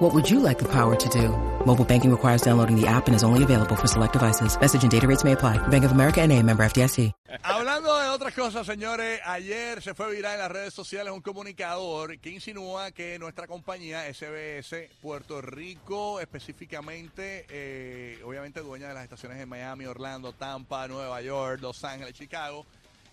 What 0.00 0.14
would 0.14 0.30
you 0.30 0.40
like 0.40 0.58
the 0.58 0.64
power 0.64 0.96
to 0.96 1.08
do? 1.10 1.28
Mobile 1.66 1.84
banking 1.84 2.10
requires 2.10 2.40
downloading 2.40 2.74
the 2.74 2.86
app 2.86 3.06
and 3.06 3.14
is 3.14 3.22
only 3.22 3.42
available 3.42 3.76
for 3.76 3.86
select 3.86 4.14
devices. 4.14 4.58
Message 4.58 4.82
and 4.82 4.90
data 4.90 5.06
rates 5.06 5.24
may 5.24 5.32
apply. 5.32 5.58
Bank 5.68 5.84
of 5.84 5.92
America 5.92 6.22
and 6.22 6.32
a 6.32 6.42
member 6.42 6.64
FDIC. 6.64 7.12
Hablando 7.44 7.94
de 7.98 8.08
otras 8.08 8.32
cosas, 8.32 8.66
señores, 8.66 9.20
ayer 9.26 9.82
se 9.82 9.92
fue 9.92 10.10
viral 10.14 10.36
en 10.36 10.38
las 10.38 10.50
redes 10.50 10.72
sociales 10.72 11.12
un 11.12 11.20
comunicador 11.20 12.18
que 12.18 12.30
insinúa 12.30 12.92
que 12.92 13.18
nuestra 13.18 13.46
compañía 13.46 14.10
SBS 14.10 14.88
Puerto 15.02 15.42
Rico, 15.42 16.18
específicamente, 16.18 17.44
eh, 17.50 18.22
obviamente 18.24 18.60
dueña 18.60 18.88
de 18.88 18.94
las 18.94 19.04
estaciones 19.04 19.38
en 19.38 19.50
Miami, 19.50 19.84
Orlando, 19.84 20.32
Tampa, 20.32 20.88
Nueva 20.88 21.20
York, 21.20 21.60
Los 21.60 21.84
Ángeles, 21.84 22.14
Chicago, 22.14 22.64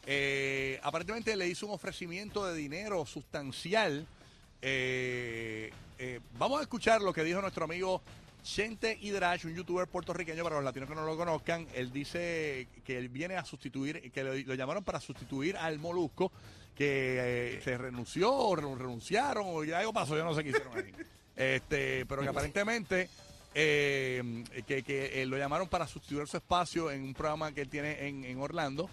eh, 0.05 0.79
aparentemente 0.83 1.35
le 1.35 1.49
hizo 1.49 1.65
un 1.65 1.73
ofrecimiento 1.73 2.45
de 2.45 2.55
dinero 2.55 3.05
sustancial. 3.05 4.07
Eh, 4.61 5.71
eh, 5.99 6.19
vamos 6.37 6.59
a 6.59 6.63
escuchar 6.63 7.01
lo 7.01 7.13
que 7.13 7.23
dijo 7.23 7.41
nuestro 7.41 7.65
amigo 7.65 8.01
Chente 8.43 8.97
Hidrash, 9.01 9.45
un 9.45 9.55
youtuber 9.55 9.87
puertorriqueño 9.87 10.43
para 10.43 10.55
los 10.55 10.63
latinos 10.63 10.89
que 10.89 10.95
no 10.95 11.05
lo 11.05 11.17
conozcan. 11.17 11.67
Él 11.73 11.91
dice 11.91 12.67
que 12.85 12.97
él 12.97 13.09
viene 13.09 13.35
a 13.35 13.43
sustituir, 13.45 14.11
que 14.11 14.23
lo, 14.23 14.33
lo 14.33 14.53
llamaron 14.55 14.83
para 14.83 14.99
sustituir 14.99 15.57
al 15.57 15.79
Molusco, 15.79 16.31
que 16.75 17.55
eh, 17.57 17.61
se 17.63 17.77
renunció 17.77 18.33
o 18.33 18.55
re- 18.55 18.75
renunciaron 18.75 19.43
o 19.47 19.63
ya 19.63 19.79
algo 19.79 19.93
pasó, 19.93 20.15
yo 20.15 20.23
no 20.23 20.33
sé 20.33 20.43
qué 20.43 20.49
hicieron 20.49 20.77
ahí. 20.77 20.93
Este, 21.37 22.03
pero 22.07 22.23
que 22.23 22.29
aparentemente 22.29 23.09
eh, 23.53 24.43
que, 24.65 24.81
que, 24.81 25.23
lo 25.27 25.37
llamaron 25.37 25.67
para 25.67 25.85
sustituir 25.85 26.25
su 26.27 26.37
espacio 26.37 26.89
en 26.89 27.03
un 27.03 27.13
programa 27.13 27.51
que 27.51 27.61
él 27.61 27.69
tiene 27.69 28.07
en, 28.07 28.23
en 28.25 28.39
Orlando. 28.41 28.89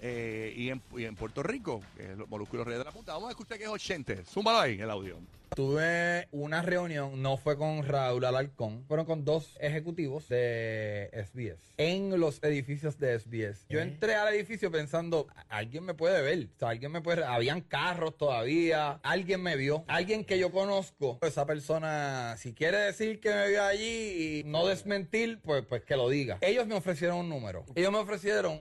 Eh, 0.00 0.52
y, 0.56 0.70
en, 0.70 0.82
y 0.96 1.04
en 1.04 1.16
Puerto 1.16 1.42
Rico, 1.42 1.82
que 1.96 2.12
es 2.12 2.18
los 2.18 2.28
Molusco 2.28 2.56
y 2.56 2.58
los 2.58 2.66
Reyes 2.66 2.80
de 2.80 2.84
la 2.84 2.92
Punta. 2.92 3.12
Vamos 3.12 3.28
a 3.28 3.30
escuchar 3.30 3.58
que 3.58 3.64
es 3.64 3.70
80. 3.70 4.24
Zúmbalo 4.24 4.58
ahí, 4.58 4.78
el 4.80 4.90
audio. 4.90 5.18
Tuve 5.54 6.28
una 6.32 6.60
reunión, 6.60 7.22
no 7.22 7.36
fue 7.36 7.56
con 7.56 7.84
Raúl 7.84 8.24
Alarcón, 8.24 8.84
fueron 8.88 9.06
con 9.06 9.24
dos 9.24 9.56
ejecutivos 9.60 10.28
de 10.28 11.08
SBS 11.12 11.66
en 11.78 12.18
los 12.18 12.42
edificios 12.42 12.98
de 12.98 13.18
SBS. 13.18 13.66
Yo 13.68 13.80
entré 13.80 14.14
al 14.14 14.34
edificio 14.34 14.70
pensando, 14.70 15.28
alguien 15.48 15.84
me 15.84 15.94
puede 15.94 16.20
ver, 16.22 16.48
o 16.54 16.58
sea, 16.58 16.70
alguien 16.70 16.92
me 16.92 17.00
puede, 17.00 17.24
habían 17.24 17.60
carros 17.60 18.16
todavía, 18.16 19.00
alguien 19.02 19.42
me 19.42 19.56
vio, 19.56 19.84
alguien 19.86 20.24
que 20.24 20.38
yo 20.38 20.50
conozco, 20.50 21.18
esa 21.22 21.46
persona, 21.46 22.36
si 22.38 22.52
quiere 22.52 22.78
decir 22.78 23.20
que 23.20 23.30
me 23.30 23.48
vio 23.48 23.64
allí 23.64 24.40
y 24.40 24.44
no 24.44 24.66
desmentir, 24.66 25.40
pues, 25.42 25.64
pues 25.66 25.84
que 25.84 25.96
lo 25.96 26.08
diga. 26.08 26.38
Ellos 26.40 26.66
me 26.66 26.74
ofrecieron 26.74 27.18
un 27.18 27.28
número, 27.28 27.64
ellos 27.74 27.92
me 27.92 27.98
ofrecieron 27.98 28.60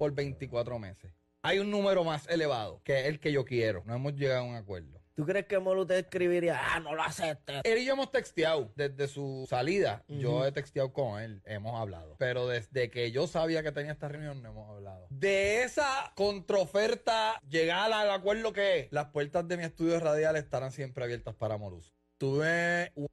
por 0.00 0.14
24 0.14 0.78
meses. 0.78 1.12
Hay 1.42 1.58
un 1.58 1.70
número 1.70 2.04
más 2.04 2.26
elevado 2.30 2.80
que 2.84 3.06
el 3.06 3.20
que 3.20 3.32
yo 3.32 3.44
quiero. 3.44 3.82
No 3.84 3.94
hemos 3.94 4.14
llegado 4.14 4.40
a 4.40 4.44
un 4.44 4.54
acuerdo. 4.54 4.98
¿Tú 5.14 5.26
crees 5.26 5.44
que 5.44 5.58
Molu 5.58 5.84
te 5.84 5.98
escribiría, 5.98 6.58
ah, 6.58 6.80
no 6.80 6.94
lo 6.94 7.02
aceptes? 7.02 7.60
Él 7.64 7.76
y 7.76 7.84
yo 7.84 7.92
hemos 7.92 8.10
texteado 8.10 8.72
desde 8.76 9.08
su 9.08 9.44
salida. 9.46 10.02
Yo 10.08 10.46
he 10.46 10.52
texteado 10.52 10.94
con 10.94 11.20
él, 11.20 11.42
hemos 11.44 11.78
hablado. 11.78 12.16
Pero 12.18 12.48
desde 12.48 12.90
que 12.90 13.12
yo 13.12 13.26
sabía 13.26 13.62
que 13.62 13.72
tenía 13.72 13.92
esta 13.92 14.08
reunión, 14.08 14.40
no 14.42 14.48
hemos 14.48 14.70
hablado. 14.70 15.06
De 15.10 15.64
esa 15.64 16.14
contraoferta, 16.14 17.38
llegar 17.46 17.92
al 17.92 18.10
acuerdo 18.10 18.54
que 18.54 18.78
es, 18.78 18.92
las 18.92 19.08
puertas 19.08 19.46
de 19.46 19.58
mi 19.58 19.64
estudio 19.64 20.00
radial 20.00 20.36
estarán 20.36 20.72
siempre 20.72 21.04
abiertas 21.04 21.34
para 21.34 21.58
Molusco. 21.58 21.94
Tuve 22.16 22.90
un 22.94 23.06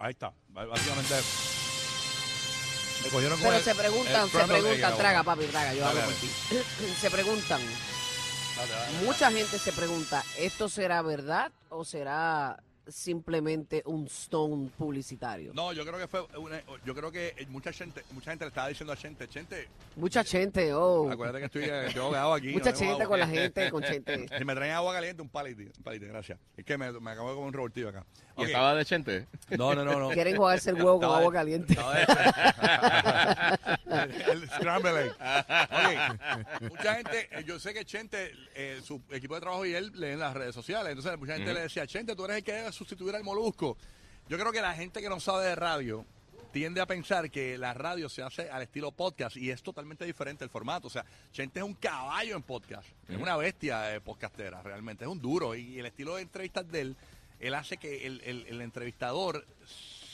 Ahí 0.00 0.10
está. 0.10 0.34
Básicamente. 0.48 1.51
Me 3.02 3.08
cogieron 3.10 3.38
con 3.38 3.46
Pero 3.48 3.56
el- 3.58 3.64
se 3.64 3.74
preguntan, 3.74 4.22
el 4.24 4.30
se 4.30 4.44
preguntan, 4.46 4.96
traga 4.96 5.22
papi, 5.22 5.44
traga, 5.46 5.74
yo 5.74 5.84
Dale, 5.84 6.00
hablo 6.00 6.12
por 6.12 6.20
dale. 6.20 6.64
ti. 6.78 6.94
Se 7.00 7.10
preguntan, 7.10 7.60
Dale, 8.56 8.70
dale. 8.72 8.92
mucha 9.04 9.30
gente 9.32 9.58
se 9.58 9.72
pregunta, 9.72 10.24
¿esto 10.38 10.68
será 10.68 11.02
verdad 11.02 11.50
o 11.68 11.84
será 11.84 12.62
simplemente 12.88 13.82
un 13.86 14.06
stone 14.06 14.70
publicitario? 14.76 15.52
No, 15.54 15.72
yo 15.72 15.84
creo 15.84 15.98
que 15.98 16.08
fue 16.08 16.22
una- 16.38 16.62
yo 16.84 16.94
creo 16.94 17.10
que 17.12 17.46
mucha 17.48 17.72
gente, 17.72 18.02
mucha 18.12 18.30
gente 18.30 18.44
le 18.44 18.48
estaba 18.48 18.68
diciendo 18.68 18.92
a 18.92 18.96
Chente, 18.96 19.28
Chente, 19.28 19.68
Mucha 19.96 20.24
gente, 20.24 20.72
oh, 20.72 21.10
acuérdate 21.10 21.38
que 21.40 21.44
estoy 21.46 21.64
eh, 21.64 21.92
yo 21.94 22.04
ahogado 22.04 22.34
aquí. 22.34 22.48
mucha 22.52 22.70
no 22.72 22.76
gente 22.78 22.92
agua. 22.94 23.06
con 23.06 23.18
la 23.20 23.26
gente, 23.28 23.70
con 23.70 23.82
gente. 23.82 24.26
Si 24.38 24.44
me 24.44 24.54
traen 24.54 24.72
agua 24.72 24.92
caliente, 24.94 25.20
un 25.22 25.28
palito, 25.28 25.62
un 25.76 25.82
palito, 25.84 26.06
gracias. 26.06 26.38
Es 26.56 26.64
que 26.64 26.78
me, 26.78 26.90
me 26.92 27.10
acabo 27.10 27.28
de 27.28 27.34
comer 27.34 27.48
un 27.48 27.52
revoltillo 27.52 27.88
acá. 27.90 28.06
¿Y 28.38 28.44
estaba 28.44 28.74
de 28.74 28.84
Chente? 28.84 29.26
No, 29.50 29.74
no, 29.74 29.84
no, 29.84 29.98
no. 29.98 30.08
Quieren 30.14 30.36
jugarse 30.36 30.70
el 30.70 30.76
huevo 30.76 30.98
con 31.00 31.10
agua 31.10 31.32
caliente. 31.32 31.74
de- 31.74 31.82
el 34.32 34.48
scramble 34.50 35.06
egg. 35.06 35.12
Ok. 35.70 36.60
Mucha 36.70 36.94
gente, 36.94 37.28
eh, 37.30 37.44
yo 37.46 37.58
sé 37.60 37.74
que 37.74 37.84
Chente, 37.84 38.32
eh, 38.54 38.80
su 38.82 39.00
equipo 39.10 39.34
de 39.34 39.40
trabajo 39.42 39.66
y 39.66 39.74
él 39.74 39.92
leen 39.94 40.18
las 40.18 40.34
redes 40.34 40.54
sociales. 40.54 40.88
Entonces, 40.90 41.18
mucha 41.18 41.34
gente 41.36 41.52
le 41.52 41.60
decía, 41.60 41.86
Chente, 41.86 42.16
tú 42.16 42.24
eres 42.24 42.38
el 42.38 42.44
que 42.44 42.52
debe 42.52 42.71
sustituir 42.72 43.14
al 43.14 43.24
molusco. 43.24 43.76
Yo 44.28 44.38
creo 44.38 44.52
que 44.52 44.60
la 44.62 44.74
gente 44.74 45.00
que 45.00 45.08
no 45.08 45.20
sabe 45.20 45.46
de 45.46 45.54
radio 45.54 46.04
tiende 46.52 46.80
a 46.80 46.86
pensar 46.86 47.30
que 47.30 47.56
la 47.56 47.72
radio 47.74 48.08
se 48.08 48.22
hace 48.22 48.50
al 48.50 48.62
estilo 48.62 48.92
podcast 48.92 49.36
y 49.36 49.50
es 49.50 49.62
totalmente 49.62 50.04
diferente 50.04 50.44
el 50.44 50.50
formato. 50.50 50.86
O 50.86 50.90
sea, 50.90 51.04
Chente 51.32 51.60
es 51.60 51.64
un 51.64 51.74
caballo 51.74 52.36
en 52.36 52.42
podcast, 52.42 52.86
es 53.08 53.16
una 53.16 53.36
bestia 53.36 53.94
eh, 53.94 54.00
podcastera, 54.00 54.62
realmente, 54.62 55.04
es 55.04 55.10
un 55.10 55.20
duro. 55.20 55.54
Y 55.54 55.78
el 55.78 55.86
estilo 55.86 56.16
de 56.16 56.22
entrevistas 56.22 56.70
de 56.70 56.80
él, 56.82 56.96
él 57.40 57.54
hace 57.54 57.76
que 57.78 58.06
el, 58.06 58.20
el- 58.22 58.46
el 58.48 58.60
entrevistador 58.60 59.46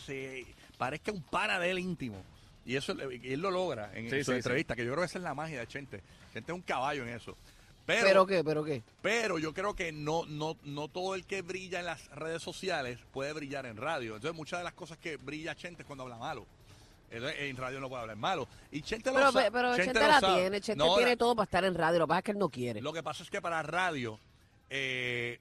se 0.06 0.46
parezca 0.76 1.12
un 1.12 1.22
pana 1.22 1.58
de 1.58 1.70
él 1.70 1.78
íntimo. 1.78 2.22
Y 2.64 2.76
eso 2.76 2.92
él 2.92 3.40
lo 3.40 3.50
logra 3.50 3.90
en, 3.94 4.10
Sí, 4.10 4.22
su 4.22 4.30
sí, 4.32 4.36
entrevista, 4.36 4.76
que 4.76 4.84
yo 4.84 4.92
creo 4.92 5.00
que 5.02 5.06
esa 5.06 5.18
es 5.18 5.24
la 5.24 5.34
magia 5.34 5.58
de 5.60 5.66
Chente. 5.66 6.02
Chente 6.34 6.52
es 6.52 6.54
un 6.54 6.62
caballo 6.62 7.02
en 7.02 7.14
eso. 7.14 7.34
Pero, 7.88 8.06
¿Pero 8.06 8.26
qué? 8.26 8.44
¿Pero 8.44 8.64
qué? 8.64 8.82
pero 9.00 9.38
yo 9.38 9.54
creo 9.54 9.74
que 9.74 9.92
no, 9.92 10.26
no, 10.26 10.56
no 10.62 10.88
todo 10.88 11.14
el 11.14 11.24
que 11.24 11.40
brilla 11.40 11.80
en 11.80 11.86
las 11.86 12.06
redes 12.10 12.42
sociales 12.42 12.98
puede 13.12 13.32
brillar 13.32 13.64
en 13.64 13.78
radio. 13.78 14.14
Entonces, 14.16 14.36
muchas 14.36 14.60
de 14.60 14.64
las 14.64 14.74
cosas 14.74 14.98
que 14.98 15.16
brilla 15.16 15.54
Chente 15.56 15.82
es 15.82 15.86
cuando 15.86 16.04
habla 16.04 16.18
malo. 16.18 16.46
En 17.10 17.56
radio 17.56 17.80
no 17.80 17.88
puede 17.88 18.02
hablar 18.02 18.16
malo. 18.18 18.46
Y 18.70 18.82
Chente 18.82 19.08
lo 19.10 19.16
Pero, 19.16 19.32
sa- 19.32 19.50
pero 19.50 19.68
Chente 19.70 19.84
Chente 19.86 20.00
lo 20.00 20.06
la 20.08 20.20
sabe. 20.20 20.40
tiene, 20.42 20.60
Chente 20.60 20.84
No, 20.84 20.96
tiene 20.96 21.16
todo 21.16 21.34
para 21.34 21.44
estar 21.44 21.64
en 21.64 21.74
radio, 21.74 21.98
lo 22.00 22.04
que 22.06 22.08
pasa 22.10 22.18
es 22.18 22.24
que 22.24 22.30
él 22.32 22.38
no 22.38 22.48
quiere. 22.50 22.80
Lo 22.82 22.92
que 22.92 23.02
pasa 23.02 23.22
es 23.22 23.30
que 23.30 23.40
para 23.40 23.62
radio, 23.62 24.20
eh, 24.68 25.40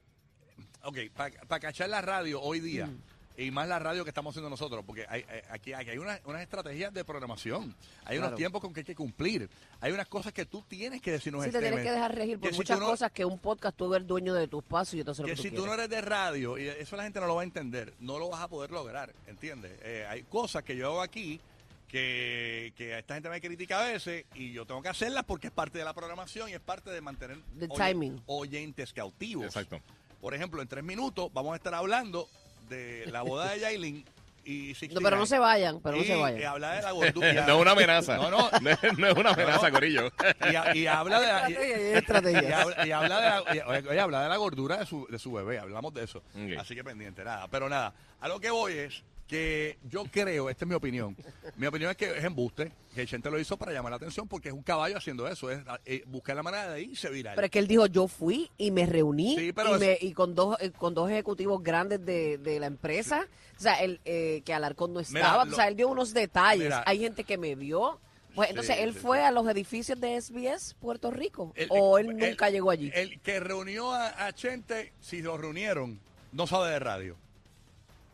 ok, 0.84 0.98
para 1.14 1.60
cachar 1.60 1.90
la 1.90 2.00
radio 2.00 2.40
hoy 2.40 2.60
día, 2.60 2.86
Mm. 2.86 3.02
Y 3.38 3.50
más 3.52 3.68
la 3.68 3.78
radio 3.78 4.02
que 4.04 4.10
estamos 4.10 4.32
haciendo 4.32 4.50
nosotros, 4.50 4.82
porque 4.84 5.06
hay, 5.08 5.24
hay- 5.28 5.40
aquí, 5.50 5.72
aquí 5.72 5.90
hay 5.90 5.98
unas, 5.98 6.20
unas 6.24 6.42
estrategias 6.42 6.92
de 6.92 7.04
programación, 7.04 7.74
hay 8.04 8.16
Claro. 8.16 8.26
unos 8.28 8.36
tiempos 8.36 8.60
con 8.60 8.74
que 8.74 8.80
hay 8.80 8.84
que 8.84 8.94
cumplir, 8.96 9.48
hay 9.80 9.92
unas 9.92 10.08
cosas 10.08 10.32
que 10.32 10.44
tú 10.44 10.62
tienes 10.68 11.00
que 11.00 11.12
decirnos 11.12 11.44
Sí, 11.44 11.50
te 11.52 11.60
tienes 11.60 11.80
que 11.84 11.92
dejar 11.92 12.14
regir 12.14 12.38
por 12.40 12.48
que 12.48 12.52
si 12.54 12.58
muchas 12.58 12.76
tú 12.78 12.84
no- 12.84 12.90
cosas 12.90 13.12
que 13.12 13.24
un 13.24 13.38
podcast 13.38 13.76
tú 13.76 13.94
eres 13.94 14.06
dueño 14.06 14.34
de 14.34 14.48
tus 14.48 14.64
pasos 14.64 14.94
y 14.94 14.98
sé 14.98 15.04
lo 15.04 15.14
que 15.14 15.22
que 15.24 15.36
tú 15.36 15.42
si 15.42 15.50
tú 15.50 15.56
no 15.58 15.62
quieres. 15.72 15.78
eres 15.86 15.90
de 15.90 16.00
radio, 16.00 16.58
y 16.58 16.66
eso 16.68 16.96
la 16.96 17.04
gente 17.04 17.20
no 17.20 17.26
lo 17.28 17.36
va 17.36 17.42
a 17.42 17.44
entender, 17.44 17.94
no 18.00 18.18
lo 18.18 18.28
vas 18.28 18.40
a 18.42 18.48
poder 18.48 18.72
lograr, 18.72 19.14
¿entiendes? 19.28 19.72
Eh, 19.82 20.04
hay 20.08 20.24
cosas 20.24 20.64
que 20.64 20.76
yo 20.76 20.88
hago 20.88 21.00
aquí 21.00 21.40
que, 21.86 22.72
que 22.76 22.94
a 22.94 22.98
esta 22.98 23.14
gente 23.14 23.30
me 23.30 23.40
critica 23.40 23.78
a 23.80 23.88
veces 23.88 24.24
y 24.34 24.52
yo 24.52 24.66
tengo 24.66 24.82
que 24.82 24.88
hacerlas 24.88 25.24
porque 25.24 25.46
es 25.46 25.52
parte 25.52 25.78
de 25.78 25.84
la 25.84 25.94
programación 25.94 26.48
y 26.48 26.52
es 26.54 26.60
parte 26.60 26.90
de 26.90 27.00
mantener 27.00 27.38
oye- 27.56 27.68
timing. 27.76 28.20
oyentes 28.26 28.92
cautivos. 28.92 29.46
Exacto. 29.46 29.80
Por 30.20 30.34
ejemplo, 30.34 30.60
en 30.60 30.68
tres 30.68 30.84
minutos 30.84 31.30
vamos 31.32 31.52
a 31.52 31.56
estar 31.56 31.72
hablando 31.74 32.28
de 32.68 33.06
la 33.10 33.22
boda 33.22 33.50
de 33.52 33.60
Yailin 33.60 34.04
y 34.44 34.68
69. 34.74 34.94
No, 34.94 35.00
pero 35.04 35.16
no 35.18 35.26
se 35.26 35.38
vayan, 35.38 35.80
pero 35.80 35.96
no 35.96 36.02
y, 36.02 36.06
se 36.06 36.14
vayan. 36.16 36.42
habla 36.46 36.72
de 36.72 36.82
la 36.82 36.90
gordura. 36.92 37.32
No 37.46 37.54
es 37.56 37.60
una 37.60 37.70
amenaza. 37.72 38.16
No, 38.16 38.30
no. 38.30 38.50
No 38.98 39.06
es 39.08 39.14
una 39.16 39.30
amenaza, 39.30 39.70
Corillo. 39.70 40.10
Y, 40.50 40.54
ha- 40.56 40.74
y 40.76 40.86
habla 40.86 41.20
de 41.20 41.26
la, 41.26 41.50
y- 41.50 42.46
y 42.46 42.52
habla, 42.52 42.86
y 42.86 42.90
habla 42.92 43.20
de 43.20 43.28
la, 43.28 43.56
y- 43.56 43.88
oye, 43.90 44.00
habla 44.00 44.22
de 44.22 44.28
la 44.30 44.36
gordura 44.36 44.78
de 44.78 44.86
su, 44.86 45.06
de 45.10 45.18
su 45.18 45.32
bebé, 45.32 45.58
hablamos 45.58 45.92
de 45.92 46.04
eso. 46.04 46.18
Ok. 46.34 46.58
Así 46.58 46.74
que 46.74 46.82
pendiente, 46.82 47.24
nada. 47.24 47.46
Pero 47.50 47.68
nada, 47.68 47.92
a 48.20 48.28
lo 48.28 48.40
que 48.40 48.50
voy 48.50 48.72
es 48.72 49.02
que 49.28 49.78
yo 49.88 50.04
creo, 50.10 50.48
esta 50.50 50.64
es 50.64 50.68
mi 50.68 50.74
opinión, 50.74 51.14
mi 51.56 51.66
opinión 51.66 51.90
es 51.90 51.96
que 51.96 52.16
es 52.16 52.24
embuste, 52.24 52.72
que 52.94 53.06
Chente 53.06 53.30
lo 53.30 53.38
hizo 53.38 53.56
para 53.56 53.72
llamar 53.72 53.90
la 53.90 53.96
atención 53.96 54.26
porque 54.26 54.48
es 54.48 54.54
un 54.54 54.62
caballo 54.62 54.96
haciendo 54.96 55.28
eso, 55.28 55.50
es 55.50 55.60
eh, 55.84 56.02
buscar 56.06 56.34
la 56.34 56.42
manera 56.42 56.72
de 56.72 56.82
irse 56.82 57.10
viral. 57.10 57.34
Pero 57.36 57.44
es 57.44 57.50
que 57.50 57.58
él 57.58 57.68
dijo, 57.68 57.86
yo 57.86 58.08
fui 58.08 58.50
y 58.56 58.70
me 58.70 58.86
reuní 58.86 59.36
Sí, 59.36 59.52
pero 59.52 59.70
y, 59.70 59.74
es- 59.74 59.80
me- 59.80 59.98
y 60.00 60.12
con 60.14 60.34
dos 60.34 60.56
eh, 60.60 60.70
con 60.72 60.94
dos 60.94 61.10
ejecutivos 61.10 61.62
grandes 61.62 62.04
de, 62.04 62.38
de 62.38 62.58
la 62.58 62.66
empresa. 62.66 63.26
O 63.56 63.60
sea, 63.60 63.74
él, 63.82 64.00
eh, 64.04 64.42
que 64.44 64.54
Alarcón 64.54 64.92
no 64.94 65.00
Mira, 65.08 65.20
estaba. 65.20 65.44
lo- 65.44 65.52
o 65.52 65.54
sea, 65.54 65.68
él 65.68 65.76
dio 65.76 65.88
unos 65.88 66.14
detalles. 66.14 66.64
Mira. 66.64 66.82
Hay 66.86 66.98
gente 67.00 67.22
que 67.24 67.36
me 67.38 67.54
vio. 67.54 68.00
Pues 68.34 68.50
entonces, 68.50 68.76
Sí, 68.76 68.82
¿él 68.82 68.94
fue 68.94 69.22
a 69.24 69.30
los 69.32 69.48
edificios 69.48 70.00
de 70.00 70.16
SBS 70.20 70.74
Puerto 70.80 71.10
Rico? 71.10 71.52
El- 71.56 71.66
¿O 71.70 71.98
él 71.98 72.10
el- 72.10 72.16
nunca 72.30 72.48
llegó 72.50 72.70
allí? 72.70 72.90
El 72.94 73.20
que 73.20 73.40
reunió 73.40 73.92
a, 73.92 74.26
a 74.26 74.32
Chente, 74.32 74.92
si 75.00 75.20
lo 75.22 75.36
reunieron, 75.36 75.98
no 76.32 76.46
sabe 76.46 76.70
de 76.70 76.78
radio. 76.78 77.16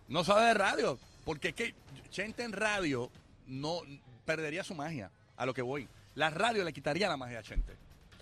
No 0.09 0.25
sabe 0.25 0.47
de 0.49 0.55
radio. 0.55 0.99
Porque 1.25 1.49
es 1.49 1.55
que 1.55 1.75
Chente 2.11 2.43
en 2.45 2.53
radio 2.53 3.11
no 3.47 3.81
perdería 4.25 4.63
su 4.65 4.75
magia 4.75 5.11
a 5.37 5.47
lo 5.47 5.55
que 5.55 5.63
voy. 5.63 5.89
la 6.15 6.31
radio 6.31 6.63
le 6.65 6.73
quitaría 6.73 7.09
la 7.09 7.17
magia 7.17 7.41
a 7.41 7.43
Chente. 7.43 7.75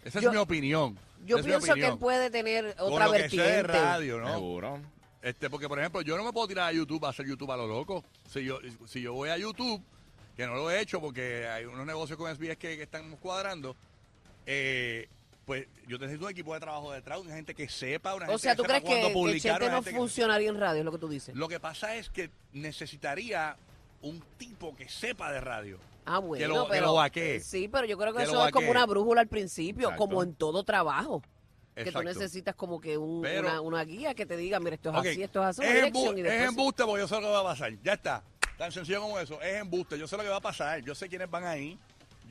Esa 0.05 0.19
Yo- 0.21 0.31
es 0.31 0.35
mi 0.35 0.41
opinión. 0.41 0.99
Yo 1.27 1.37
Esa 1.39 1.47
pienso 1.47 1.75
que 1.75 1.87
él 1.87 1.99
puede 1.99 2.31
tener 2.31 2.75
Con 2.77 2.93
otra 2.95 3.07
que 3.13 3.29
sé 3.31 3.37
de 3.37 3.43
vertiente. 3.43 3.73
radio, 3.81 4.19
¿no? 4.19 4.33
Seguro. 4.33 4.81
Este, 5.21 5.49
porque, 5.51 5.69
por 5.69 5.79
ejemplo, 5.79 6.01
yo 6.03 6.17
no 6.17 6.25
me 6.25 6.33
puedo 6.33 6.49
tirar 6.49 6.69
a 6.69 6.73
YouTube 6.73 7.05
a 7.05 7.11
hacer 7.11 7.27
YouTube 7.27 7.51
a 7.53 7.57
lo 7.57 7.67
loco. 7.69 8.03
Si 8.29 8.43
yo, 8.45 8.59
si 8.87 9.01
yo 9.03 9.13
voy 9.13 9.29
a 9.29 9.37
YouTube, 9.39 9.81
que 10.37 10.47
no 10.47 10.55
lo 10.55 10.71
he 10.71 10.81
hecho 10.81 11.01
porque 11.01 11.47
hay 11.47 11.65
unos 11.67 11.87
negocios 11.87 12.19
con 12.19 12.29
SBS 12.35 12.57
que, 12.57 12.77
que 12.77 12.83
están 12.83 13.15
cuadrando, 13.19 13.77
eh, 14.47 15.09
pues 15.45 15.67
yo 15.89 15.99
necesito 15.99 16.25
un 16.27 16.31
equipo 16.31 16.55
de 16.55 16.61
trabajo 16.61 16.93
detrás, 16.93 17.19
una 17.21 17.35
gente 17.35 17.55
que 17.55 17.69
sepa, 17.69 18.15
una 18.15 18.27
O 18.27 18.29
gente 18.31 18.43
sea, 18.43 18.53
que 18.53 18.57
¿tú 18.59 18.63
sepa 18.63 18.69
crees 18.75 18.83
que, 18.83 18.89
cuándo 18.89 19.09
que 19.09 19.13
publicar, 19.15 19.63
una 19.63 19.73
no 19.73 19.83
que- 19.83 19.91
funcionaría 19.93 20.49
en 20.49 20.59
radio? 20.61 20.79
Es 20.81 20.85
lo 20.85 20.93
que 20.93 20.99
tú 20.99 21.09
dices. 21.09 21.35
Lo 21.35 21.49
que 21.49 21.59
pasa 21.61 21.97
es 21.97 22.09
que 22.11 22.31
necesitaría 22.53 23.57
un 24.03 24.23
tipo 24.39 24.75
que 24.75 24.89
sepa 24.89 25.31
de 25.33 25.41
radio. 25.41 25.79
Ah, 26.05 26.19
bueno, 26.19 26.49
lo- 26.49 26.65
que 26.67 26.71
pero 26.73 26.87
lo 26.87 26.95
vaquee. 26.95 27.41
sí, 27.41 27.69
pero 27.69 27.87
yo 27.87 27.97
creo 27.97 28.13
que, 28.13 28.19
Que 28.19 28.25
eso 28.25 28.35
lo 28.35 28.47
es 28.47 28.53
como 28.53 28.71
una 28.71 28.85
brújula 28.87 29.21
al 29.21 29.29
principio, 29.29 29.89
Exacto. 29.89 29.99
como 30.09 30.23
en 30.23 30.35
todo 30.35 30.65
trabajo. 30.65 31.23
Que 31.75 31.85
tú 31.85 31.89
Exacto. 32.01 32.09
necesitas 32.09 32.55
como 32.55 32.81
que 32.81 32.99
un- 32.99 33.23
Pero- 33.23 33.49
una, 33.49 33.61
una 33.61 33.85
guía 33.85 34.15
que 34.15 34.27
te 34.27 34.37
diga, 34.37 34.59
mira, 34.61 34.75
esto 34.75 34.91
es 34.91 34.97
Ok, 34.97 35.07
así, 35.07 35.23
esto 35.23 35.41
es 35.43 35.47
así, 35.59 35.63
es, 35.65 35.85
embu- 35.93 36.19
y 36.19 36.21
es 36.27 36.49
embuste 36.49 36.85
porque 36.85 37.01
yo 37.01 37.09
sé 37.09 37.15
lo 37.15 37.21
que 37.23 37.27
va 37.29 37.41
a 37.41 37.45
pasar. 37.45 37.73
Ya 37.83 37.95
está. 37.95 38.23
Tan 38.59 38.71
sencillo 38.71 39.01
como 39.01 39.19
eso. 39.19 39.41
Es 39.41 39.55
embuste. 39.61 39.99
Yo 39.99 40.07
sé 40.07 40.17
lo 40.17 40.23
que 40.23 40.29
va 40.29 40.37
a 40.37 40.41
pasar. 40.41 40.81
Yo 40.83 40.95
sé 40.95 41.09
quiénes 41.09 41.31
van 41.31 41.45
ahí. 41.45 41.79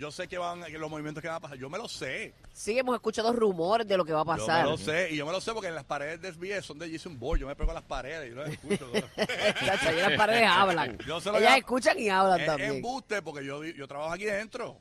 Yo 0.02 0.10
sé 0.10 0.28
que 0.28 0.40
van, 0.40 0.64
que 0.64 0.80
los 0.80 0.90
movimientos 0.90 1.22
que 1.22 1.28
van 1.28 1.38
a 1.38 1.40
pasar. 1.40 1.60
Yo 1.60 1.70
me 1.70 1.78
lo 1.78 1.88
sé. 1.88 2.34
Sí, 2.52 2.76
hemos 2.76 2.96
escuchado 2.96 3.32
rumores 3.34 3.88
de 3.88 3.96
lo 3.98 4.04
que 4.04 4.14
va 4.14 4.22
a 4.22 4.26
Yo 4.26 4.32
me 4.32 4.38
pasar. 4.40 4.66
lo 4.66 4.76
sé. 4.76 5.12
Y 5.12 5.16
yo 5.18 5.28
me 5.28 5.32
lo 5.32 5.40
sé 5.40 5.54
porque 5.54 5.68
en 5.68 5.76
las 5.76 5.84
paredes 5.84 6.20
de 6.20 6.32
SBS 6.34 6.66
son 6.66 6.80
de 6.80 6.92
Jason 6.92 7.20
Bourne. 7.20 7.42
Yo 7.42 7.48
me 7.48 7.56
pego 7.56 7.70
a 7.70 7.76
las 7.76 7.84
paredes 7.84 8.32
y 8.32 8.34
lo 8.34 8.44
escucho. 8.44 8.92
Chacho, 9.64 9.90
ahí 9.90 9.96
las 9.98 10.14
paredes 10.14 10.48
hablan. 10.50 10.98
Yo 11.06 11.22
sé 11.22 11.32
lo 11.32 11.38
Ellas 11.38 11.58
escuchan 11.58 12.00
y 12.00 12.10
hablan 12.10 12.40
es 12.40 12.46
también. 12.48 12.72
embuste 12.78 13.22
porque 13.22 13.46
yo, 13.46 13.64
yo 13.64 13.88
trabajo 13.88 14.12
aquí 14.14 14.26
dentro. 14.26 14.76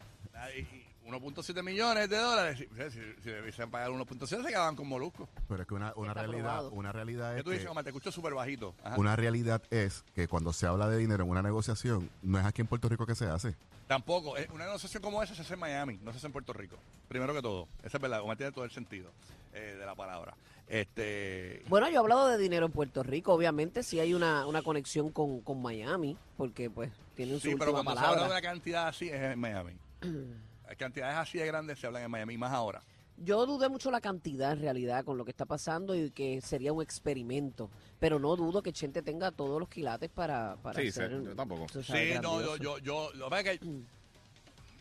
Y 0.58 0.79
1.7 1.10 1.62
millones 1.62 2.08
de 2.08 2.16
dólares. 2.16 2.58
Si, 2.58 2.66
si, 2.90 3.00
si 3.22 3.30
debiesen 3.30 3.70
pagar 3.70 3.90
1.7 3.90 4.26
se 4.42 4.48
quedaban 4.48 4.76
con 4.76 4.86
molusco. 4.88 5.28
Pero 5.48 5.62
es 5.62 5.68
que 5.68 5.74
una, 5.74 5.92
una 5.96 6.10
Está 6.12 6.22
realidad, 6.22 6.66
una 6.72 6.92
realidad 6.92 7.32
¿Qué 7.34 7.38
es 7.38 7.44
tú 7.44 7.50
dices, 7.50 7.64
que, 7.66 7.70
Omar? 7.70 7.84
Te 7.84 7.90
escucho 7.90 8.10
súper 8.12 8.34
bajito. 8.34 8.74
Ajá. 8.84 8.96
una 8.98 9.16
realidad 9.16 9.62
es 9.70 10.04
que 10.14 10.28
cuando 10.28 10.52
se 10.52 10.66
habla 10.66 10.88
de 10.88 10.96
dinero 10.98 11.24
en 11.24 11.30
una 11.30 11.42
negociación, 11.42 12.08
no 12.22 12.38
es 12.38 12.44
aquí 12.46 12.60
en 12.62 12.66
Puerto 12.68 12.88
Rico 12.88 13.06
que 13.06 13.14
se 13.14 13.26
hace. 13.26 13.54
Tampoco. 13.86 14.36
eh, 14.38 14.48
Una 14.52 14.66
negociación 14.66 15.02
como 15.02 15.22
esa 15.22 15.34
se 15.34 15.42
hace 15.42 15.54
en 15.54 15.60
Miami, 15.60 15.98
no 16.02 16.12
se 16.12 16.18
hace 16.18 16.26
en 16.28 16.32
Puerto 16.32 16.52
Rico. 16.52 16.76
Primero 17.08 17.34
que 17.34 17.42
todo. 17.42 17.66
Esa 17.82 17.96
es 17.98 18.00
verdad. 18.00 18.20
Omar 18.22 18.36
tiene 18.36 18.52
todo 18.52 18.64
el 18.64 18.70
sentido 18.70 19.10
eh, 19.52 19.76
de 19.78 19.84
la 19.86 19.94
palabra. 19.96 20.34
Este. 20.68 21.64
Bueno, 21.68 21.88
yo 21.88 21.96
he 21.96 21.98
hablado 21.98 22.28
de 22.28 22.38
dinero 22.38 22.66
en 22.66 22.70
Puerto 22.72 23.02
Rico, 23.02 23.32
obviamente 23.34 23.82
sí 23.82 23.98
hay 23.98 24.14
una, 24.14 24.46
una 24.46 24.62
conexión 24.62 25.10
con, 25.10 25.40
con 25.40 25.60
Miami, 25.60 26.16
porque 26.36 26.70
pues 26.70 26.92
tienen 27.16 27.40
su 27.40 27.48
Sí, 27.48 27.56
pero 27.58 27.72
última 27.72 27.82
cuando 27.82 28.00
se 28.00 28.06
habla 28.06 28.10
de 28.22 28.28
palabra. 28.28 28.38
una 28.38 28.48
cantidad 28.54 28.86
así 28.86 29.08
es 29.08 29.20
en 29.20 29.38
Miami. 29.40 29.72
Las 30.70 30.76
cantidades 30.76 31.16
así 31.16 31.36
de 31.36 31.46
grandes 31.48 31.80
se 31.80 31.88
hablan 31.88 32.04
en 32.04 32.10
Miami, 32.12 32.38
más 32.38 32.52
ahora. 32.52 32.80
Yo 33.16 33.44
dudé 33.44 33.68
mucho 33.68 33.90
la 33.90 34.00
cantidad 34.00 34.52
en 34.52 34.60
realidad 34.60 35.04
con 35.04 35.18
lo 35.18 35.24
que 35.24 35.32
está 35.32 35.44
pasando 35.44 35.96
y 35.96 36.12
que 36.12 36.40
sería 36.40 36.72
un 36.72 36.80
experimento, 36.80 37.68
pero 37.98 38.20
no 38.20 38.36
dudo 38.36 38.62
que 38.62 38.72
Chente 38.72 39.02
tenga 39.02 39.32
todos 39.32 39.58
los 39.58 39.68
quilates 39.68 40.08
para, 40.10 40.54
para 40.62 40.80
Sí, 40.80 40.86
hacer, 40.88 41.10
sí, 41.18 41.24
yo 41.24 41.34
tampoco. 41.34 41.66
Sí, 41.82 42.14
no, 42.22 42.40
yo, 42.40 42.56
yo, 42.56 42.78
yo, 42.78 43.10
lo 43.14 43.24
que 43.24 43.30
pasa 43.30 43.50
es 43.50 43.58
que, 43.58 43.66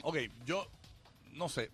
ok, 0.03 0.17
yo, 0.45 0.67
no 1.33 1.49
sé, 1.49 1.71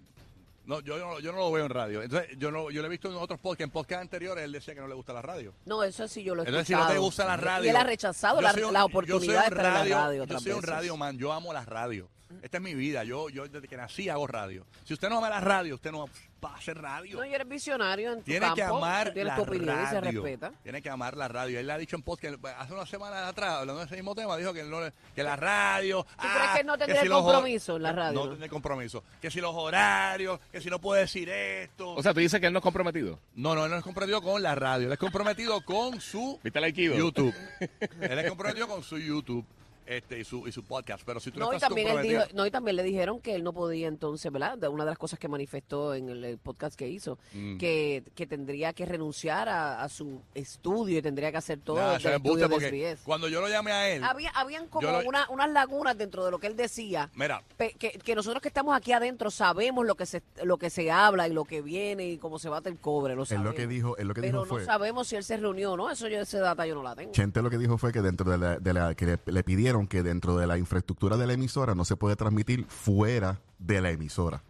no, 0.65 0.79
yo, 0.79 0.97
yo, 0.97 1.05
no- 1.05 1.19
yo 1.19 1.33
no 1.33 1.39
lo 1.39 1.51
veo 1.51 1.65
en 1.65 1.69
radio. 1.71 2.01
Entonces, 2.01 2.35
yo 2.39 2.49
no, 2.51 2.71
yo 2.71 2.81
lo 2.81 2.87
he 2.87 2.89
visto 2.89 3.09
en 3.11 3.15
otros 3.17 3.37
podcasts, 3.41 3.65
en 3.65 3.71
podcasts 3.71 4.01
anteriores 4.03 4.45
él 4.45 4.53
decía 4.53 4.73
que 4.73 4.79
no 4.79 4.87
le 4.87 4.95
gusta 4.95 5.11
la 5.11 5.21
radio. 5.21 5.53
No, 5.65 5.83
eso 5.83 6.07
sí 6.07 6.23
yo 6.23 6.33
lo 6.35 6.43
he 6.43 6.45
Entonces, 6.47 6.67
si 6.67 6.73
no 6.73 6.79
te 6.79 6.83
escuchado. 6.93 7.01
gusta 7.03 7.25
la 7.25 7.35
radio. 7.37 7.65
Y 7.65 7.69
él 7.69 7.75
ha 7.75 7.83
rechazado 7.83 8.37
yo 8.37 8.41
la, 8.41 8.53
soy 8.53 8.63
un- 8.63 8.73
la 8.73 8.79
yo 8.79 8.85
oportunidad 8.85 9.19
soy 9.19 9.27
de 9.27 9.35
un 9.37 9.43
estar 9.43 9.57
en 9.57 9.63
la 9.89 9.97
radio 10.07 10.23
Yo 10.23 10.39
soy 10.39 10.51
un 10.53 10.63
radio 10.63 10.95
man, 10.97 11.17
yo 11.17 11.33
amo 11.33 11.51
la 11.53 11.65
radio. 11.65 12.07
Esta 12.41 12.57
es 12.57 12.63
mi 12.63 12.73
vida, 12.75 13.03
yo, 13.03 13.29
yo 13.29 13.47
desde 13.47 13.67
que 13.67 13.77
nací 13.77 14.09
hago 14.09 14.27
radio. 14.27 14.65
Si 14.83 14.93
usted 14.93 15.09
no 15.09 15.17
ama 15.17 15.29
la 15.29 15.39
radio, 15.41 15.75
usted 15.75 15.91
no 15.91 16.05
va 16.43 16.49
a 16.51 16.55
hacer 16.57 16.77
radio. 16.79 17.17
No, 17.17 17.25
y 17.25 17.33
eres 17.33 17.47
visionario 17.47 18.11
en 18.13 18.19
tu 18.19 18.25
Tiene 18.25 18.41
campo, 18.41 18.55
que 18.55 18.63
amar 18.63 19.13
la 19.15 19.35
tu 19.35 19.41
opinión 19.43 19.83
y 19.83 19.87
se 19.87 20.01
radio. 20.01 20.21
respeta. 20.23 20.51
Tiene 20.63 20.81
que 20.81 20.89
amar 20.89 21.17
la 21.17 21.27
radio. 21.27 21.59
Él 21.59 21.65
le 21.67 21.73
ha 21.73 21.77
dicho 21.77 21.95
en 21.95 22.03
podcast, 22.03 22.35
hace 22.57 22.73
unas 22.73 22.87
semanas 22.89 23.27
atrás, 23.29 23.55
hablando 23.59 23.79
de 23.79 23.85
ese 23.87 23.95
mismo 23.95 24.13
tema, 24.15 24.37
dijo 24.37 24.53
que, 24.53 24.63
no 24.63 24.79
que 25.15 25.23
la 25.23 25.35
radio... 25.35 26.03
¿Tú 26.03 26.27
crees 26.27 26.51
que 26.53 26.59
él 26.61 26.67
no 26.67 26.77
tendría 26.77 27.01
hor- 27.03 27.09
compromiso 27.23 27.75
en 27.77 27.83
la 27.83 27.91
radio, 27.93 28.19
No, 28.19 28.23
no? 28.25 28.29
tendría 28.31 28.49
compromiso. 28.49 29.03
Que 29.21 29.31
si 29.31 29.41
los 29.41 29.55
horarios, 29.55 30.39
que 30.51 30.61
si 30.61 30.69
no 30.69 30.79
puede 30.79 31.01
decir 31.01 31.29
esto. 31.29 31.93
O 31.95 32.03
sea, 32.03 32.13
tú 32.13 32.19
dices 32.19 32.39
que 32.39 32.47
él 32.47 32.53
no 32.53 32.59
es 32.59 32.63
comprometido. 32.63 33.19
no, 33.35 33.55
no, 33.55 33.65
él 33.65 33.71
no 33.71 33.77
es 33.77 33.83
comprometido 33.83 34.21
con 34.21 34.43
la 34.43 34.53
radio. 34.55 34.87
Él 34.87 34.93
es 34.93 34.99
comprometido 34.99 35.61
con 35.61 35.99
su 35.99 36.39
¿Viste 36.43 36.59
el? 36.59 36.73
YouTube. 36.75 37.33
él 38.01 38.19
es 38.19 38.29
comprometido 38.29 38.67
con 38.67 38.83
su 38.83 38.97
YouTube 38.99 39.45
este, 39.85 40.19
y, 40.19 40.23
su, 40.23 40.47
y 40.47 40.51
su 40.51 40.63
podcast. 40.63 41.03
Pero 41.05 41.19
si 41.19 41.31
tú 41.31 41.39
no, 41.39 41.47
No 41.47 41.53
y, 41.53 41.55
estás 41.55 41.69
también 41.69 41.87
él 41.89 42.01
dijo, 42.01 42.23
no, 42.33 42.45
y 42.45 42.51
también 42.51 42.75
le 42.75 42.83
dijeron 42.83 43.19
que 43.19 43.35
él 43.35 43.43
no 43.43 43.53
podía 43.53 43.87
entonces, 43.87 44.31
¿verdad? 44.31 44.57
De 44.57 44.67
una 44.67 44.83
de 44.83 44.91
las 44.91 44.97
cosas 44.97 45.19
que 45.19 45.27
manifestó 45.27 45.93
en 45.93 46.09
el, 46.09 46.23
el 46.23 46.37
podcast 46.37 46.75
que 46.77 46.87
hizo, 46.87 47.17
Mm. 47.33 47.57
que, 47.57 48.03
que 48.15 48.25
tendría 48.27 48.73
que 48.73 48.85
renunciar 48.85 49.49
a, 49.49 49.81
a 49.83 49.89
su 49.89 50.21
estudio 50.33 50.99
y 50.99 51.01
tendría 51.01 51.31
que 51.31 51.37
hacer 51.37 51.59
todo 51.59 51.77
Nada, 51.77 51.95
el 51.97 52.05
es 52.05 52.05
estudio 52.15 52.47
de 52.47 52.49
porque 52.55 52.69
SBS. 52.95 53.03
cuando 53.03 53.27
yo 53.27 53.41
lo 53.41 53.47
llamé 53.49 53.71
a 53.71 53.89
él... 53.89 54.03
Había, 54.03 54.29
habían 54.31 54.67
como 54.67 54.89
lo- 54.91 55.07
una- 55.07 55.27
unas 55.29 55.49
lagunas 55.51 55.97
dentro 55.97 56.23
de 56.25 56.31
lo 56.31 56.39
que 56.39 56.47
él 56.47 56.55
decía. 56.55 57.09
Mira, 57.15 57.41
pe- 57.57 57.73
Que, 57.77 57.91
que 57.91 58.15
nosotros 58.15 58.41
que 58.41 58.47
estamos 58.47 58.75
aquí 58.75 58.91
adentro 58.91 59.29
sabemos 59.31 59.85
lo 59.85 59.95
que 59.95 60.05
se 60.05 60.21
lo 60.43 60.57
que 60.57 60.69
se 60.69 60.91
habla 60.91 61.27
y 61.27 61.33
lo 61.33 61.45
que 61.45 61.61
viene 61.61 62.07
y 62.07 62.17
cómo 62.17 62.39
se 62.39 62.49
bate 62.49 62.69
el 62.69 62.77
cobre, 62.77 63.15
lo 63.15 63.25
sabemos. 63.25 63.51
lo 63.51 63.55
que 63.55 63.67
dijo, 63.67 63.97
él 63.97 64.07
lo 64.07 64.13
que 64.13 64.21
Pero 64.21 64.43
dijo 64.43 64.45
no 64.45 64.49
fue, 64.49 64.65
sabemos 64.65 65.07
si 65.07 65.15
él 65.15 65.23
se 65.23 65.37
reunió 65.37 65.73
o 65.73 65.77
no, 65.77 65.89
eso 65.91 66.07
yo 66.07 66.19
esa 66.19 66.39
data 66.39 66.65
yo 66.65 66.75
no 66.75 66.83
la 66.83 66.95
tengo. 66.95 67.11
Chente 67.11 67.41
lo 67.41 67.49
que 67.49 67.57
dijo 67.57 67.77
fue 67.77 67.91
que 67.91 68.01
dentro 68.01 68.29
de 68.31 68.37
la, 68.37 68.57
de 68.59 68.73
la- 68.73 68.95
que 68.95 69.05
le, 69.05 69.19
le 69.25 69.43
pidieron 69.43 69.74
que 69.87 70.01
dentro 70.01 70.37
de 70.37 70.47
la 70.47 70.57
infraestructura 70.57 71.17
de 71.17 71.27
la 71.27 71.33
emisora 71.33 71.75
no 71.75 71.85
se 71.85 71.95
puede 71.97 72.15
transmitir 72.15 72.65
fuera 72.65 73.41
de 73.59 73.81
la 73.81 73.91
emisora. 73.91 74.41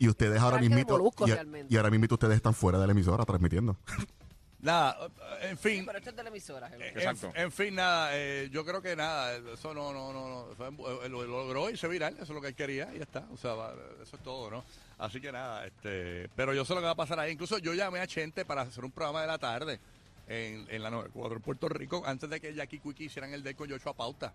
Y 0.00 0.08
ustedes 0.08 0.40
ahora 0.40 0.58
mismo 0.58 0.78
y, 1.68 1.76
ahora 1.76 1.90
mismo 1.90 2.06
ustedes 2.10 2.36
están 2.36 2.54
fuera 2.54 2.78
de 2.78 2.86
la 2.86 2.92
emisora 2.92 3.24
transmitiendo. 3.24 3.76
nada, 4.60 4.96
en 5.42 5.58
fin... 5.58 5.84
Pero 5.86 5.98
esto 5.98 6.10
es 6.10 6.16
de 6.16 6.22
la 6.22 6.28
emisora. 6.28 6.68
hello. 6.72 6.84
En, 6.84 6.98
Exacto. 6.98 7.32
en 7.34 7.50
fin, 7.50 7.74
nada, 7.74 8.10
eh, 8.12 8.48
yo 8.52 8.64
creo 8.64 8.82
que 8.82 8.94
nada, 8.94 9.36
eso 9.52 9.74
no, 9.74 9.92
no, 9.92 10.12
no, 10.12 10.48
no 10.58 11.02
eh, 11.02 11.08
lo, 11.08 11.24
lo 11.24 11.44
logró 11.44 11.70
y 11.70 11.76
se 11.76 11.88
viral, 11.88 12.14
eso 12.14 12.24
es 12.24 12.30
lo 12.30 12.40
que 12.40 12.48
él 12.48 12.54
quería 12.54 12.92
y 12.94 12.98
ya 12.98 13.04
está, 13.04 13.26
o 13.32 13.36
sea, 13.36 13.54
va, 13.54 13.74
eso 14.02 14.16
es 14.16 14.22
todo, 14.22 14.50
¿no? 14.50 14.64
Así 14.98 15.20
que 15.20 15.30
nada, 15.30 15.66
este, 15.66 16.28
pero 16.34 16.52
yo 16.52 16.64
sé 16.64 16.74
lo 16.74 16.80
que 16.80 16.86
va 16.86 16.92
a 16.92 16.96
pasar 16.96 17.20
ahí, 17.20 17.32
incluso 17.32 17.58
yo 17.58 17.74
llamé 17.74 18.00
a 18.00 18.06
Chente 18.06 18.44
para 18.44 18.62
hacer 18.62 18.84
un 18.84 18.90
programa 18.90 19.20
de 19.20 19.26
la 19.28 19.38
tarde 19.38 19.80
en, 20.28 20.66
en 20.70 20.82
la 20.82 20.90
94 20.90 21.36
en 21.36 21.42
Puerto 21.42 21.68
Rico, 21.68 22.02
antes 22.04 22.28
de 22.28 22.40
que 22.40 22.54
Jackie 22.54 22.78
Quickie 22.78 23.04
hicieran 23.06 23.32
el 23.32 23.42
day 23.42 23.54
con 23.54 23.68
a 23.72 23.92
pauta. 23.94 24.32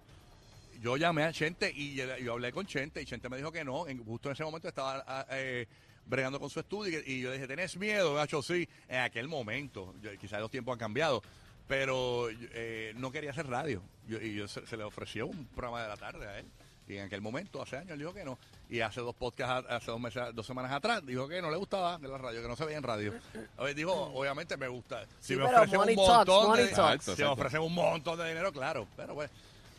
Yo 0.82 0.98
llamé 0.98 1.24
a 1.24 1.32
Chente 1.32 1.72
y 1.74 1.94
yo, 1.96 2.34
hablé 2.34 2.52
con 2.52 2.66
Chente 2.66 3.02
y 3.02 3.06
Chente 3.06 3.30
me 3.30 3.38
dijo 3.38 3.52
que 3.52 3.64
no, 3.64 3.88
en, 3.88 4.04
justo 4.04 4.30
en 4.30 4.34
ese 4.34 4.44
momento 4.44 4.68
estaba 4.68 5.04
ah, 5.08 5.26
eh, 5.32 5.68
bregando 6.06 6.40
con 6.40 6.50
su 6.50 6.60
estudio 6.60 7.00
y, 7.06 7.22
yo 7.22 7.32
dije, 7.32 7.48
¿tenés 7.48 7.78
miedo, 7.78 8.16
gacho? 8.16 8.42
Sí, 8.42 8.68
en 8.90 9.00
aquel 9.00 9.28
momento, 9.28 9.94
quizás 10.20 10.42
los 10.42 10.52
tiempos 10.52 10.74
han 10.74 10.80
cambiado, 10.80 11.22
pero 11.68 12.28
eh, 12.32 12.94
no 12.98 13.12
quería 13.12 13.32
hacer 13.32 13.48
radio. 13.48 13.82
Yo- 14.08 14.20
y 14.20 14.36
yo 14.36 14.48
se, 14.48 14.66
se 14.68 14.76
le 14.76 14.84
ofreció 14.84 15.28
un 15.28 15.46
programa 15.46 15.84
de 15.84 15.88
la 15.90 15.98
tarde 15.98 16.28
a 16.28 16.40
él. 16.40 16.46
Y 16.88 16.98
en 16.98 17.06
aquel 17.06 17.22
momento, 17.22 17.62
hace 17.62 17.78
años, 17.78 17.92
él 17.92 18.00
dijo 18.00 18.14
que 18.14 18.26
no. 18.26 18.38
Y 18.70 18.82
hace 18.82 19.00
dos 19.02 19.16
podcasts, 19.16 19.70
hace 19.72 19.92
dos 19.92 20.00
meses, 20.00 20.24
dos 20.34 20.46
semanas 20.46 20.72
atrás, 20.72 21.06
dijo 21.06 21.28
que 21.28 21.42
no 21.42 21.50
le 21.50 21.58
gustaba 21.58 21.98
de 21.98 22.08
la 22.08 22.18
radio, 22.18 22.42
que 22.42 22.48
no 22.48 22.56
se 22.56 22.66
veía 22.66 22.78
en 22.78 22.84
radio. 22.84 23.14
Oye, 23.58 23.74
dijo, 23.74 23.94
obviamente 24.14 24.58
me 24.58 24.68
gusta. 24.68 25.04
Si 25.20 25.34
Sí, 25.34 25.36
me 25.36 25.44
ofrecen 25.46 25.80
un 25.80 25.86
talks, 25.96 25.98
montón 26.28 26.58
de, 26.58 26.68
talks. 26.68 27.04
si 27.06 27.10
me 27.12 27.14
Exacto, 27.16 27.32
ofrecen 27.34 27.62
un 27.62 27.74
montón 27.74 28.18
de 28.20 28.28
dinero, 28.28 28.52
claro. 28.52 28.86
Pero 28.98 29.14
pues, 29.16 29.30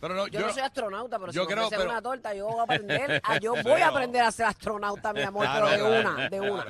pero 0.00 0.14
no, 0.14 0.26
Yo, 0.28 0.40
no 0.40 0.52
soy 0.52 0.62
astronauta, 0.62 1.18
pero 1.18 1.32
yo 1.32 1.42
si 1.42 1.48
me 1.48 1.54
creo, 1.54 1.66
ofrecen 1.66 1.78
pero- 1.86 1.90
una 1.92 2.02
torta, 2.02 2.34
yo 2.34 2.46
voy 2.46 2.58
a 2.58 2.62
aprender, 2.62 3.20
a- 3.24 3.38
yo 3.40 3.54
voy 3.62 3.80
a 3.80 3.88
aprender 3.88 4.22
a 4.22 4.30
ser 4.32 4.46
astronauta, 4.46 5.12
mi 5.12 5.22
amor, 5.22 5.44
Claro, 5.44 5.66
pero 5.70 5.84
de 5.90 6.00
claro, 6.00 6.10
una, 6.16 6.28
de 6.28 6.38
claro. 6.38 6.54
una. 6.54 6.64